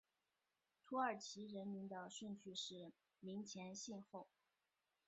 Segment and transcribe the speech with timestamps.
[0.83, 4.25] 土耳其人名的顺序是名前姓后。